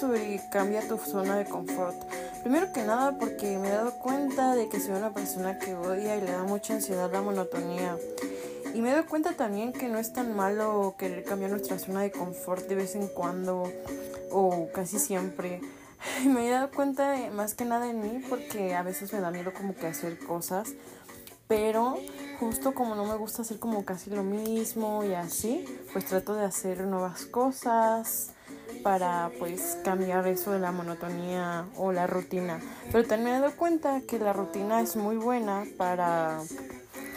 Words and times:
sobre 0.00 0.40
cambia 0.50 0.80
tu 0.80 0.96
zona 0.96 1.36
de 1.36 1.44
confort. 1.44 1.94
Primero 2.42 2.72
que 2.72 2.82
nada 2.82 3.18
porque 3.18 3.58
me 3.58 3.68
he 3.68 3.70
dado 3.70 3.92
cuenta 3.98 4.54
de 4.54 4.70
que 4.70 4.80
soy 4.80 4.94
una 4.94 5.12
persona 5.12 5.58
que 5.58 5.74
odia 5.74 6.16
y 6.16 6.22
le 6.22 6.32
da 6.32 6.42
mucha 6.42 6.72
ansiedad 6.72 7.12
la 7.12 7.20
monotonía. 7.20 7.98
Y 8.74 8.80
me 8.80 8.92
dado 8.92 9.04
cuenta 9.04 9.34
también 9.34 9.74
que 9.74 9.88
no 9.88 9.98
es 9.98 10.14
tan 10.14 10.34
malo 10.34 10.94
querer 10.98 11.24
cambiar 11.24 11.50
nuestra 11.50 11.78
zona 11.78 12.00
de 12.00 12.12
confort 12.12 12.66
de 12.66 12.76
vez 12.76 12.94
en 12.94 13.08
cuando 13.08 13.70
o 14.30 14.68
casi 14.72 14.98
siempre. 14.98 15.60
Y 16.24 16.28
me 16.28 16.48
he 16.48 16.50
dado 16.50 16.70
cuenta 16.70 17.14
más 17.34 17.54
que 17.54 17.66
nada 17.66 17.90
en 17.90 18.00
mí 18.00 18.24
porque 18.26 18.74
a 18.74 18.82
veces 18.82 19.12
me 19.12 19.20
da 19.20 19.30
miedo 19.30 19.52
como 19.52 19.74
que 19.74 19.86
hacer 19.86 20.18
cosas. 20.18 20.70
Pero 21.46 21.98
justo 22.38 22.72
como 22.72 22.94
no 22.94 23.04
me 23.04 23.16
gusta 23.16 23.42
hacer 23.42 23.58
como 23.58 23.84
casi 23.84 24.08
lo 24.08 24.22
mismo 24.22 25.04
y 25.04 25.12
así, 25.12 25.66
pues 25.92 26.06
trato 26.06 26.34
de 26.34 26.44
hacer 26.46 26.86
nuevas 26.86 27.26
cosas 27.26 28.32
para 28.82 29.30
pues 29.38 29.78
cambiar 29.84 30.26
eso 30.26 30.52
de 30.52 30.58
la 30.58 30.72
monotonía 30.72 31.66
o 31.76 31.92
la 31.92 32.06
rutina. 32.06 32.60
Pero 32.92 33.06
también 33.06 33.36
me 33.36 33.40
dado 33.40 33.56
cuenta 33.56 34.00
que 34.02 34.18
la 34.18 34.32
rutina 34.32 34.80
es 34.80 34.96
muy 34.96 35.16
buena 35.16 35.64
para 35.76 36.40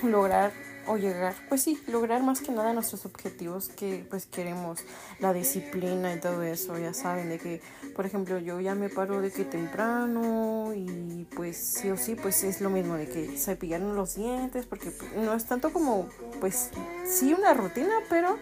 lograr 0.04 0.52
o 0.88 0.98
llegar, 0.98 1.34
pues 1.50 1.62
sí, 1.62 1.82
lograr 1.88 2.24
más 2.24 2.42
que 2.42 2.52
nada 2.52 2.74
nuestros 2.74 3.06
objetivos 3.06 3.70
que 3.70 4.06
pues 4.10 4.26
queremos, 4.26 4.80
la 5.20 5.34
disciplina 5.34 6.14
y 6.14 6.20
todo 6.20 6.44
eso, 6.44 6.78
ya 6.78 6.94
saben, 6.94 7.30
de 7.30 7.40
que, 7.40 7.62
por 7.96 8.06
ejemplo, 8.06 8.38
yo 8.40 8.60
ya 8.60 8.76
me 8.76 8.90
paro 8.90 9.22
de 9.22 9.32
que 9.32 9.46
temprano 9.46 10.74
y 10.76 11.26
pues 11.36 11.58
sí 11.58 11.90
o 11.90 11.98
sí, 11.98 12.16
pues 12.16 12.44
es 12.44 12.62
lo 12.62 12.70
mismo 12.70 12.96
de 12.96 13.08
que 13.08 13.38
cepillarnos 13.38 13.96
los 13.96 14.16
dientes, 14.16 14.66
porque 14.66 14.92
no 15.16 15.34
es 15.34 15.46
tanto 15.46 15.72
como, 15.72 16.10
pues 16.40 16.70
sí 17.06 17.34
una 17.34 17.54
rutina, 17.54 17.94
pero 18.10 18.38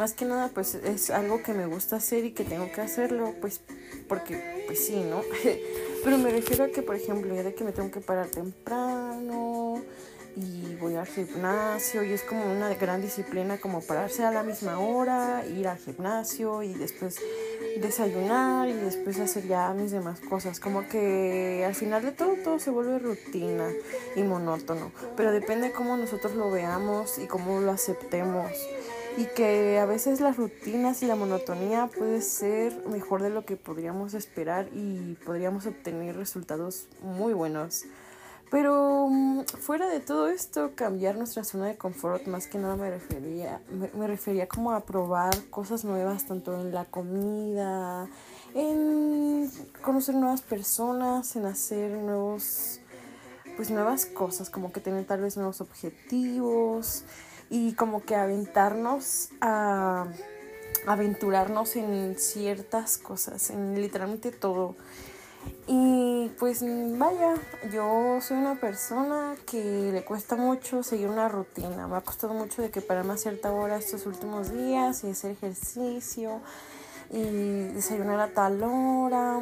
más 0.00 0.14
que 0.14 0.24
nada 0.24 0.48
pues 0.48 0.74
es 0.76 1.10
algo 1.10 1.42
que 1.42 1.52
me 1.52 1.66
gusta 1.66 1.96
hacer 1.96 2.24
y 2.24 2.30
que 2.32 2.42
tengo 2.42 2.72
que 2.72 2.80
hacerlo, 2.80 3.34
pues 3.38 3.60
porque 4.08 4.64
pues 4.66 4.86
sí, 4.86 4.96
¿no? 4.96 5.20
pero 6.04 6.16
me 6.16 6.30
refiero 6.30 6.64
a 6.64 6.68
que, 6.68 6.80
por 6.80 6.96
ejemplo, 6.96 7.34
ya 7.34 7.42
de 7.42 7.54
que 7.54 7.64
me 7.64 7.72
tengo 7.72 7.90
que 7.90 8.00
parar 8.00 8.28
temprano, 8.28 9.82
y 10.36 10.76
voy 10.76 10.94
al 10.94 11.06
gimnasio 11.06 12.02
y 12.02 12.12
es 12.12 12.22
como 12.22 12.50
una 12.50 12.72
gran 12.74 13.02
disciplina 13.02 13.58
como 13.58 13.82
pararse 13.82 14.24
a 14.24 14.30
la 14.30 14.42
misma 14.42 14.78
hora, 14.78 15.44
ir 15.46 15.68
al 15.68 15.76
gimnasio 15.76 16.62
y 16.62 16.72
después 16.72 17.18
desayunar 17.80 18.68
y 18.68 18.72
después 18.72 19.18
hacer 19.18 19.46
ya 19.46 19.72
mis 19.74 19.90
demás 19.90 20.20
cosas. 20.20 20.60
Como 20.60 20.88
que 20.88 21.64
al 21.66 21.74
final 21.74 22.02
de 22.02 22.12
todo 22.12 22.36
todo 22.42 22.58
se 22.58 22.70
vuelve 22.70 22.98
rutina 22.98 23.68
y 24.16 24.22
monótono, 24.22 24.92
pero 25.16 25.30
depende 25.32 25.72
cómo 25.72 25.96
nosotros 25.96 26.32
lo 26.34 26.50
veamos 26.50 27.18
y 27.18 27.26
cómo 27.26 27.60
lo 27.60 27.72
aceptemos. 27.72 28.50
Y 29.16 29.26
que 29.34 29.78
a 29.78 29.86
veces 29.86 30.20
las 30.20 30.36
rutinas 30.36 31.02
y 31.02 31.06
la 31.06 31.16
monotonía 31.16 31.88
puede 31.88 32.20
ser 32.22 32.86
mejor 32.86 33.22
de 33.22 33.30
lo 33.30 33.44
que 33.44 33.56
podríamos 33.56 34.14
esperar 34.14 34.68
y 34.72 35.14
podríamos 35.24 35.66
obtener 35.66 36.16
resultados 36.16 36.86
muy 37.02 37.32
buenos. 37.32 37.84
Pero 38.50 39.06
mm, 39.08 39.44
fuera 39.44 39.88
de 39.88 40.00
todo 40.00 40.28
esto, 40.28 40.72
cambiar 40.74 41.16
nuestra 41.16 41.44
zona 41.44 41.66
de 41.66 41.76
confort, 41.76 42.26
más 42.26 42.48
que 42.48 42.58
nada 42.58 42.74
me 42.74 42.90
refería, 42.90 43.62
me, 43.70 44.06
refería 44.08 44.48
como 44.48 44.72
a 44.72 44.80
probar 44.80 45.32
cosas 45.50 45.84
nuevas, 45.84 46.26
tanto 46.26 46.60
en 46.60 46.74
la 46.74 46.84
comida, 46.84 48.08
en 48.54 49.48
conocer 49.82 50.16
nuevas 50.16 50.42
personas, 50.42 51.36
en 51.36 51.46
hacer 51.46 51.92
nuevos, 51.92 52.80
pues 53.56 53.70
nuevas 53.70 54.04
cosas, 54.04 54.50
como 54.50 54.72
que 54.72 54.80
tener 54.80 55.04
tal 55.04 55.20
vez 55.20 55.36
nuevos 55.36 55.60
objetivos 55.60 57.04
y 57.50 57.74
como 57.74 58.02
que 58.04 58.14
aventarnos 58.14 59.30
a 59.40 60.06
aventurarnos 60.86 61.76
en 61.76 62.16
ciertas 62.18 62.96
cosas, 62.96 63.50
en 63.50 63.80
literalmente 63.80 64.30
todo. 64.30 64.76
Y 65.66 66.30
pues 66.38 66.62
vaya, 66.98 67.34
yo 67.72 68.18
soy 68.20 68.38
una 68.38 68.56
persona 68.56 69.34
que 69.46 69.90
le 69.92 70.04
cuesta 70.04 70.36
mucho 70.36 70.82
seguir 70.82 71.08
una 71.08 71.28
rutina. 71.28 71.86
Me 71.86 71.96
ha 71.96 72.00
costado 72.00 72.34
mucho 72.34 72.62
de 72.62 72.70
que 72.70 72.80
pararme 72.80 73.14
a 73.14 73.16
cierta 73.16 73.52
hora 73.52 73.76
estos 73.76 74.06
últimos 74.06 74.52
días 74.52 75.02
y 75.04 75.10
hacer 75.10 75.32
ejercicio 75.32 76.40
y 77.10 77.22
desayunar 77.68 78.20
a 78.20 78.28
tal 78.28 78.62
hora. 78.62 79.40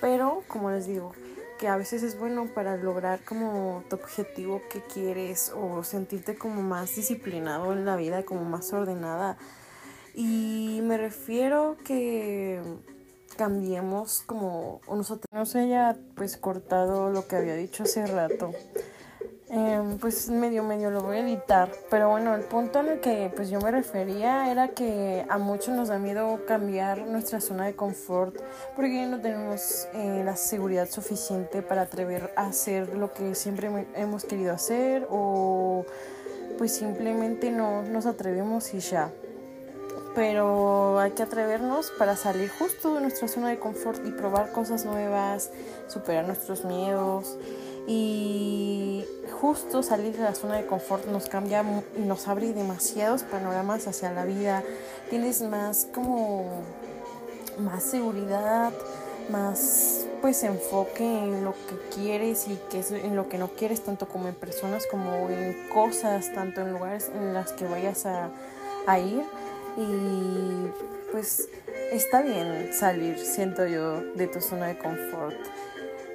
Pero 0.00 0.42
como 0.48 0.70
les 0.70 0.86
digo, 0.86 1.12
que 1.58 1.68
a 1.68 1.76
veces 1.76 2.02
es 2.02 2.18
bueno 2.18 2.46
para 2.54 2.76
lograr 2.76 3.20
como 3.24 3.82
tu 3.90 3.96
objetivo 3.96 4.62
que 4.70 4.80
quieres 4.82 5.52
o 5.54 5.82
sentirte 5.82 6.36
como 6.36 6.62
más 6.62 6.94
disciplinado 6.94 7.72
en 7.72 7.84
la 7.84 7.96
vida, 7.96 8.24
como 8.24 8.44
más 8.44 8.72
ordenada. 8.72 9.36
Y 10.14 10.80
me 10.82 10.96
refiero 10.96 11.76
que 11.84 12.62
cambiemos 13.36 14.22
como 14.22 14.80
nosotros 14.88 15.26
no 15.32 15.46
se 15.46 15.60
haya 15.60 15.96
pues 16.16 16.36
cortado 16.36 17.10
lo 17.10 17.26
que 17.26 17.36
había 17.36 17.54
dicho 17.54 17.84
hace 17.84 18.06
rato. 18.06 18.52
Em, 19.50 19.96
pues 19.96 20.28
medio 20.28 20.62
medio 20.62 20.90
lo 20.90 21.00
voy 21.00 21.16
a 21.16 21.20
editar 21.20 21.70
pero 21.88 22.10
bueno 22.10 22.34
el 22.34 22.42
punto 22.42 22.80
en 22.80 22.88
el 22.88 23.00
que 23.00 23.32
pues 23.34 23.48
yo 23.48 23.58
me 23.60 23.70
refería 23.70 24.50
era 24.52 24.68
que 24.68 25.24
a 25.26 25.38
muchos 25.38 25.74
nos 25.74 25.88
da 25.88 25.98
miedo 25.98 26.40
cambiar 26.46 27.06
nuestra 27.06 27.40
zona 27.40 27.64
de 27.64 27.74
confort 27.74 28.36
porque 28.76 29.06
no 29.06 29.18
tenemos 29.22 29.88
eh, 29.94 30.20
la 30.22 30.36
seguridad 30.36 30.86
suficiente 30.90 31.62
para 31.62 31.82
atrever 31.82 32.30
a 32.36 32.48
hacer 32.48 32.94
lo 32.94 33.14
que 33.14 33.34
siempre 33.34 33.86
hemos 33.94 34.26
querido 34.26 34.52
hacer 34.52 35.06
o 35.08 35.86
pues 36.58 36.74
simplemente 36.74 37.50
no 37.50 37.82
nos 37.84 38.04
atrevemos 38.04 38.74
y 38.74 38.80
ya. 38.80 39.10
Pero 40.14 40.98
hay 40.98 41.12
que 41.12 41.22
atrevernos 41.22 41.92
para 41.92 42.16
salir 42.16 42.50
justo 42.50 42.94
de 42.94 43.00
nuestra 43.00 43.28
zona 43.28 43.48
de 43.48 43.58
confort 43.58 44.04
y 44.04 44.10
probar 44.10 44.50
cosas 44.50 44.84
nuevas, 44.84 45.52
superar 45.86 46.26
nuestros 46.26 46.64
miedos 46.64 47.38
y 47.88 49.02
justo 49.40 49.82
salir 49.82 50.14
de 50.14 50.22
la 50.22 50.34
zona 50.34 50.56
de 50.56 50.66
confort 50.66 51.06
nos 51.06 51.26
cambia 51.26 51.64
y 51.96 52.02
nos 52.02 52.28
abre 52.28 52.52
demasiados 52.52 53.22
panoramas 53.22 53.88
hacia 53.88 54.12
la 54.12 54.26
vida. 54.26 54.62
Tienes 55.08 55.40
más 55.40 55.88
como 55.94 56.62
más 57.58 57.82
seguridad, 57.82 58.72
más 59.30 60.06
pues 60.20 60.42
enfoque 60.42 61.02
en 61.02 61.44
lo 61.44 61.52
que 61.52 61.96
quieres 61.96 62.46
y 62.48 62.58
que 62.70 62.84
en 62.94 63.16
lo 63.16 63.28
que 63.30 63.38
no 63.38 63.48
quieres 63.48 63.80
tanto 63.80 64.06
como 64.06 64.28
en 64.28 64.34
personas 64.34 64.86
como 64.86 65.30
en 65.30 65.68
cosas, 65.72 66.30
tanto 66.34 66.60
en 66.60 66.72
lugares 66.72 67.10
en 67.14 67.32
las 67.32 67.52
que 67.52 67.64
vayas 67.64 68.04
a, 68.04 68.28
a 68.86 68.98
ir 68.98 69.24
y 69.78 70.70
pues 71.10 71.48
está 71.90 72.20
bien 72.20 72.70
salir, 72.74 73.18
siento 73.18 73.66
yo, 73.66 74.02
de 74.14 74.26
tu 74.26 74.42
zona 74.42 74.66
de 74.66 74.78
confort. 74.78 75.36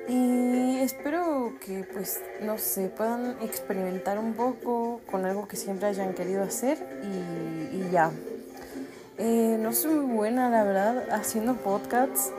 Y 0.07 0.79
espero 0.79 1.53
que 1.65 1.85
pues 1.93 2.21
no 2.41 2.57
sé, 2.57 2.89
puedan 2.89 3.37
experimentar 3.41 4.19
un 4.19 4.33
poco 4.33 5.01
con 5.09 5.25
algo 5.25 5.47
que 5.47 5.55
siempre 5.55 5.87
hayan 5.87 6.13
querido 6.13 6.43
hacer 6.43 6.77
y, 7.71 7.89
ya. 7.91 8.11
Eh, 9.17 9.57
no 9.59 9.73
soy 9.73 9.93
muy 9.93 10.15
buena, 10.15 10.49
la 10.49 10.63
verdad, 10.63 11.09
haciendo 11.11 11.55
podcasts 11.55 12.31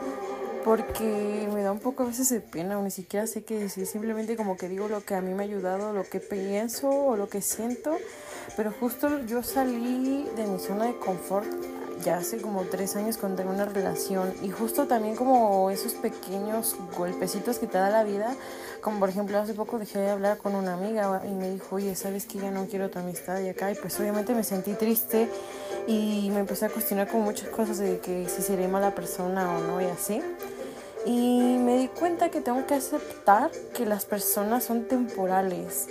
porque 0.63 1.47
me 1.53 1.61
da 1.61 1.71
un 1.71 1.79
poco 1.79 2.03
a 2.03 2.05
veces 2.07 2.29
de 2.29 2.41
pena 2.41 2.79
o 2.79 2.83
ni 2.83 2.91
siquiera 2.91 3.27
sé 3.27 3.43
qué 3.43 3.57
decir, 3.57 3.85
simplemente 3.85 4.35
como 4.35 4.57
que 4.57 4.67
digo 4.67 4.87
lo 4.87 5.03
que 5.03 5.13
a 5.13 5.21
mí 5.21 5.33
me 5.33 5.43
ha 5.43 5.45
ayudado, 5.45 5.93
lo 5.93 6.03
que 6.03 6.19
pienso 6.19 6.89
o 6.89 7.15
lo 7.15 7.29
que 7.29 7.41
siento 7.41 7.97
pero 8.55 8.71
justo 8.71 9.25
yo 9.25 9.43
salí 9.43 10.27
de 10.35 10.47
mi 10.47 10.59
zona 10.59 10.85
de 10.85 10.97
confort 10.97 11.47
ya 12.03 12.17
hace 12.17 12.41
como 12.41 12.63
tres 12.63 12.95
años 12.95 13.17
cuando 13.17 13.37
tengo 13.37 13.53
una 13.53 13.65
relación 13.65 14.33
y 14.41 14.49
justo 14.49 14.87
también 14.87 15.15
como 15.15 15.69
esos 15.71 15.93
pequeños 15.93 16.75
golpecitos 16.97 17.59
que 17.59 17.67
te 17.67 17.77
da 17.77 17.89
la 17.89 18.03
vida, 18.03 18.35
como 18.81 18.99
por 18.99 19.09
ejemplo 19.09 19.37
hace 19.39 19.53
poco 19.53 19.79
dejé 19.79 19.99
de 19.99 20.11
hablar 20.11 20.37
con 20.37 20.55
una 20.55 20.73
amiga 20.73 21.21
y 21.25 21.31
me 21.31 21.49
dijo, 21.49 21.77
oye, 21.77 21.95
¿sabes 21.95 22.25
que 22.25 22.39
ya 22.39 22.51
no 22.51 22.65
quiero 22.67 22.89
tu 22.89 22.99
amistad 22.99 23.39
y 23.39 23.49
acá? 23.49 23.71
Y 23.71 23.75
pues 23.75 23.99
obviamente 23.99 24.33
me 24.33 24.43
sentí 24.43 24.73
triste 24.73 25.29
y 25.87 26.29
me 26.33 26.39
empecé 26.39 26.65
a 26.65 26.69
cuestionar 26.69 27.07
con 27.07 27.21
muchas 27.21 27.49
cosas 27.49 27.77
de 27.77 27.99
que 27.99 28.27
si 28.27 28.41
seré 28.41 28.67
mala 28.67 28.93
persona 28.93 29.55
o 29.57 29.61
no 29.61 29.81
y 29.81 29.85
así. 29.85 30.21
Y 31.05 31.57
me 31.59 31.77
di 31.77 31.87
cuenta 31.87 32.29
que 32.29 32.41
tengo 32.41 32.65
que 32.65 32.73
aceptar 32.73 33.51
que 33.73 33.85
las 33.85 34.05
personas 34.05 34.63
son 34.63 34.85
temporales 34.85 35.87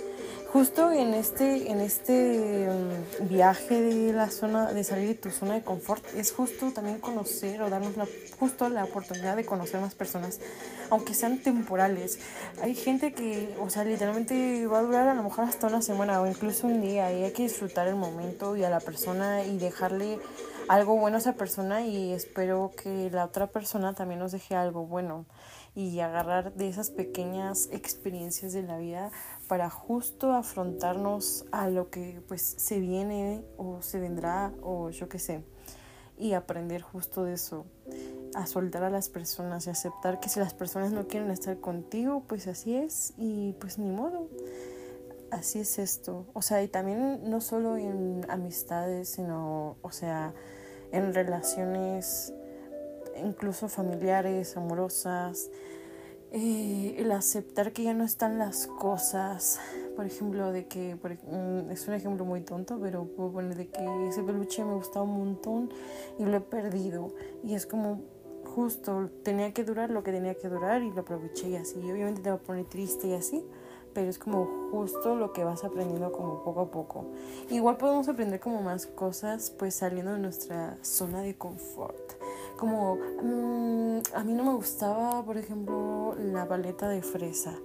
justo 0.55 0.89
en 0.93 1.13
este, 1.13 1.69
en 1.69 1.81
este 1.81 2.69
mm, 2.69 3.27
viaje 3.27 3.81
de 3.81 4.13
la 4.13 4.29
zona, 4.29 4.71
de 4.71 4.85
salir 4.85 5.09
de 5.09 5.15
tu 5.15 5.29
zona 5.29 5.55
de 5.55 5.63
confort, 5.63 6.01
es 6.15 6.31
justo 6.31 6.71
también 6.71 6.99
conocer 6.99 7.61
o 7.61 7.69
darnos 7.69 7.97
la, 7.97 8.07
justo 8.39 8.69
la 8.69 8.85
oportunidad 8.85 9.35
de 9.35 9.43
conocer 9.43 9.81
más 9.81 9.95
personas, 9.95 10.39
aunque 10.89 11.13
sean 11.13 11.39
temporales. 11.39 12.19
Hay 12.61 12.73
gente 12.73 13.11
que, 13.11 13.53
o 13.59 13.69
sea, 13.69 13.83
literalmente 13.83 14.65
va 14.67 14.79
a 14.79 14.83
durar 14.83 15.09
a 15.09 15.13
lo 15.13 15.23
mejor 15.23 15.43
hasta 15.43 15.67
una 15.67 15.81
semana 15.81 16.21
o 16.21 16.25
incluso 16.25 16.67
un 16.67 16.79
día 16.79 17.11
y 17.11 17.25
hay 17.25 17.33
que 17.33 17.43
disfrutar 17.43 17.89
el 17.89 17.97
momento 17.97 18.55
y 18.55 18.63
a 18.63 18.69
la 18.69 18.79
persona 18.79 19.43
y 19.43 19.57
dejarle 19.57 20.19
algo 20.69 20.95
bueno 20.95 21.17
a 21.17 21.19
esa 21.19 21.33
persona 21.33 21.81
y 21.81 22.13
espero 22.13 22.71
que 22.81 23.09
la 23.11 23.25
otra 23.25 23.47
persona 23.47 23.93
también 23.93 24.21
nos 24.21 24.31
deje 24.31 24.55
algo 24.55 24.85
bueno 24.85 25.25
y 25.75 25.99
agarrar 25.99 26.53
de 26.53 26.69
esas 26.69 26.89
pequeñas 26.89 27.69
experiencias 27.71 28.53
de 28.53 28.63
la 28.63 28.77
vida 28.77 29.11
para 29.47 29.69
justo 29.69 30.31
afrontarnos 30.31 31.45
a 31.51 31.69
lo 31.69 31.89
que 31.89 32.21
pues 32.27 32.41
se 32.41 32.79
viene 32.79 33.43
o 33.57 33.81
se 33.81 33.99
vendrá 33.99 34.53
o 34.61 34.89
yo 34.89 35.09
qué 35.09 35.19
sé 35.19 35.43
y 36.17 36.33
aprender 36.33 36.81
justo 36.81 37.23
de 37.23 37.33
eso. 37.33 37.65
a 38.33 38.47
soltar 38.47 38.83
a 38.83 38.89
las 38.89 39.07
personas 39.07 39.65
y 39.65 39.69
aceptar 39.69 40.19
que 40.19 40.27
si 40.27 40.41
las 40.41 40.53
personas 40.53 40.91
no 40.91 41.07
quieren 41.07 41.31
estar 41.31 41.57
contigo, 41.61 42.23
pues 42.27 42.47
así 42.47 42.75
es 42.75 43.13
y 43.17 43.53
pues 43.61 43.77
ni 43.77 43.89
modo. 43.89 44.27
Así 45.31 45.59
es 45.59 45.79
esto. 45.79 46.25
O 46.33 46.41
sea, 46.41 46.61
y 46.61 46.67
también 46.67 47.29
no 47.29 47.39
solo 47.39 47.77
en 47.77 48.25
amistades, 48.29 49.07
sino, 49.07 49.77
o 49.81 49.91
sea, 49.91 50.33
en 50.91 51.13
relaciones 51.13 52.33
incluso 53.23 53.67
familiares, 53.67 54.57
amorosas, 54.57 55.49
eh, 56.31 56.95
el 56.97 57.11
aceptar 57.11 57.71
que 57.71 57.83
ya 57.83 57.93
no 57.93 58.03
están 58.03 58.37
las 58.37 58.67
cosas, 58.67 59.59
por 59.95 60.05
ejemplo, 60.05 60.51
de 60.51 60.67
que, 60.67 60.95
mm, 60.95 61.71
es 61.71 61.87
un 61.87 61.93
ejemplo 61.93 62.25
muy 62.25 62.41
tonto, 62.41 62.77
pero 62.81 63.05
puedo 63.05 63.31
poner 63.31 63.55
de 63.55 63.69
que 63.69 64.07
ese 64.09 64.21
peluche 64.23 64.65
me 64.65 64.73
gustaba 64.73 65.05
un 65.05 65.17
montón 65.17 65.69
y 66.19 66.25
lo 66.25 66.35
he 66.35 66.41
perdido. 66.41 67.13
Y 67.43 67.53
es 67.53 67.65
como 67.65 68.01
justo, 68.55 69.09
tenía 69.23 69.53
que 69.53 69.63
durar 69.63 69.89
lo 69.89 70.03
que 70.03 70.11
tenía 70.11 70.35
que 70.35 70.47
durar 70.49 70.81
y 70.81 70.91
lo 70.91 71.01
aproveché 71.01 71.49
y 71.49 71.55
así. 71.55 71.77
Obviamente 71.79 72.21
te 72.21 72.29
va 72.29 72.35
a 72.35 72.39
poner 72.39 72.65
triste 72.65 73.07
y 73.07 73.13
así, 73.13 73.45
pero 73.93 74.09
es 74.09 74.19
como 74.19 74.69
justo 74.71 75.15
lo 75.15 75.33
que 75.33 75.43
vas 75.43 75.63
aprendiendo 75.63 76.11
como 76.11 76.43
poco 76.43 76.61
a 76.61 76.71
poco. 76.71 77.05
Igual 77.49 77.77
podemos 77.77 78.07
aprender 78.07 78.39
como 78.39 78.61
más 78.61 78.87
cosas 78.87 79.51
pues 79.51 79.75
saliendo 79.75 80.13
de 80.13 80.19
nuestra 80.19 80.77
zona 80.81 81.21
de 81.21 81.37
confort. 81.37 82.13
Como 82.57 82.95
mm, 82.95 83.99
a 84.13 84.23
mí 84.23 84.33
no 84.33 84.43
me 84.43 84.53
gustaba, 84.53 85.23
por 85.23 85.37
ejemplo, 85.37 86.15
la 86.17 86.47
paleta 86.47 86.89
de 86.89 87.01
fresa. 87.01 87.55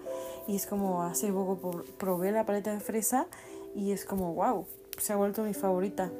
Y 0.46 0.56
es 0.56 0.66
como 0.66 1.02
hace 1.02 1.32
poco 1.32 1.84
probé 1.98 2.32
la 2.32 2.44
paleta 2.44 2.72
de 2.72 2.81
fresa 2.81 3.26
y 3.75 3.92
es 3.92 4.04
como, 4.04 4.34
wow, 4.34 4.66
se 4.98 5.12
ha 5.12 5.16
vuelto 5.16 5.42
mi 5.42 5.54
favorita. 5.54 6.10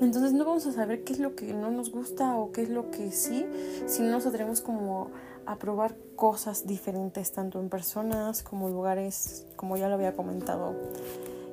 Entonces 0.00 0.32
no 0.32 0.44
vamos 0.44 0.64
a 0.66 0.72
saber 0.72 1.02
qué 1.02 1.12
es 1.12 1.18
lo 1.18 1.34
que 1.34 1.52
no 1.52 1.70
nos 1.70 1.90
gusta 1.90 2.36
o 2.36 2.52
qué 2.52 2.62
es 2.62 2.68
lo 2.68 2.90
que 2.90 3.10
sí, 3.10 3.44
si 3.86 4.02
no 4.02 4.10
nos 4.10 4.26
atrevemos 4.26 4.60
como 4.60 5.10
a 5.44 5.56
probar 5.56 5.96
cosas 6.14 6.66
diferentes, 6.66 7.32
tanto 7.32 7.58
en 7.58 7.68
personas 7.68 8.42
como 8.42 8.68
lugares, 8.68 9.46
como 9.56 9.76
ya 9.76 9.88
lo 9.88 9.94
había 9.94 10.14
comentado, 10.14 10.74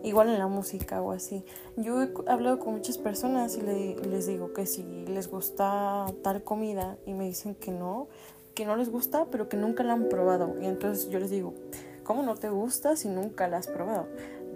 igual 0.05 0.29
en 0.29 0.39
la 0.39 0.47
música 0.47 1.01
o 1.01 1.11
así. 1.11 1.43
Yo 1.75 2.01
he 2.01 2.09
hablado 2.27 2.59
con 2.59 2.75
muchas 2.75 2.97
personas 2.97 3.57
y 3.57 3.61
les 3.61 4.27
digo 4.27 4.53
que 4.53 4.65
si 4.65 4.83
les 5.07 5.29
gusta 5.29 6.05
tal 6.23 6.43
comida 6.43 6.97
y 7.05 7.13
me 7.13 7.25
dicen 7.25 7.55
que 7.55 7.71
no, 7.71 8.07
que 8.53 8.65
no 8.65 8.75
les 8.75 8.89
gusta, 8.89 9.25
pero 9.31 9.49
que 9.49 9.57
nunca 9.57 9.83
la 9.83 9.93
han 9.93 10.07
probado. 10.07 10.55
Y 10.61 10.65
entonces 10.65 11.09
yo 11.09 11.19
les 11.19 11.31
digo, 11.31 11.55
¿cómo 12.03 12.23
no 12.23 12.35
te 12.35 12.49
gusta 12.49 12.95
si 12.95 13.09
nunca 13.09 13.47
la 13.47 13.57
has 13.57 13.67
probado? 13.67 14.07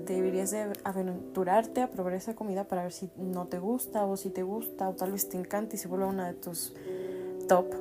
Deberías 0.06 0.52
de 0.52 0.72
aventurarte 0.84 1.82
a 1.82 1.90
probar 1.90 2.14
esa 2.14 2.36
comida 2.36 2.64
para 2.66 2.84
ver 2.84 2.94
si 2.94 3.10
no 3.18 3.48
te 3.48 3.60
gusta 3.60 4.06
o 4.06 4.18
si 4.18 4.30
te 4.30 4.44
gusta 4.44 4.88
o 4.88 4.94
tal 4.94 5.12
vez 5.12 5.30
te 5.30 5.38
encanta 5.38 5.76
y 5.76 5.80
se 5.80 5.88
vuelva 5.88 6.08
una 6.08 6.28
de 6.28 6.34
tus 6.36 6.74
top 7.48 7.74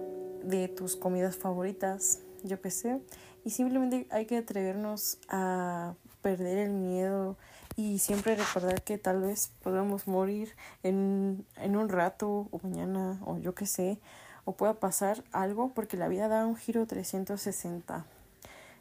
de 0.43 0.69
tus 0.69 0.97
comidas 0.97 1.37
favoritas, 1.37 2.21
yo 2.43 2.61
qué 2.61 2.71
sé. 2.71 3.00
Y 3.44 3.50
simplemente 3.50 4.06
hay 4.11 4.26
que 4.26 4.38
atrevernos 4.38 5.19
a 5.29 5.94
perder 6.23 6.59
el 6.59 6.71
miedo 6.71 7.37
y 7.78 8.00
siempre 8.00 8.34
recordar 8.34 8.82
que 8.82 8.98
tal 8.98 9.20
vez 9.20 9.52
podamos 9.62 10.08
morir 10.08 10.56
en, 10.82 11.46
en 11.54 11.76
un 11.76 11.88
rato 11.88 12.48
o 12.50 12.60
mañana 12.64 13.20
o 13.25 13.38
yo 13.38 13.54
qué 13.54 13.66
sé, 13.66 14.00
o 14.44 14.56
pueda 14.56 14.75
pasar 14.75 15.22
algo 15.30 15.70
porque 15.72 15.96
la 15.96 16.08
vida 16.08 16.26
da 16.26 16.44
un 16.44 16.56
giro 16.56 16.86
360. 16.86 18.04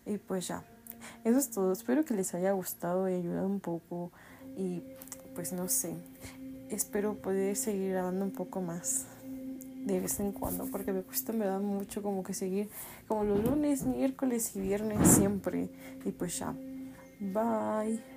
Y 0.07 0.17
pues 0.17 0.47
ya, 0.47 0.63
eso 1.23 1.37
es 1.37 1.51
todo. 1.51 1.73
Espero 1.73 2.05
que 2.05 2.15
les 2.15 2.33
haya 2.33 2.53
gustado 2.53 3.07
y 3.07 3.13
ayudado 3.13 3.45
un 3.45 3.59
poco 3.59 4.11
y 4.57 4.81
pues 5.35 5.53
no 5.53 5.69
sé, 5.69 5.93
espero 6.71 7.13
poder 7.13 7.55
seguir 7.55 7.91
grabando 7.91 8.25
un 8.25 8.31
poco 8.31 8.61
más 8.61 9.05
de 9.85 9.99
vez 9.99 10.19
en 10.19 10.31
cuando, 10.31 10.65
porque 10.71 10.91
me 10.91 11.03
cuesta, 11.03 11.33
me 11.33 11.45
da 11.45 11.59
mucho 11.59 12.01
como 12.01 12.23
que 12.23 12.33
seguir 12.33 12.67
como 13.07 13.25
los 13.25 13.45
lunes, 13.45 13.83
miércoles 13.83 14.55
y 14.55 14.61
viernes 14.61 15.07
siempre. 15.07 15.69
Y 16.03 16.11
pues 16.13 16.39
ya, 16.39 16.55
bye. 17.19 18.16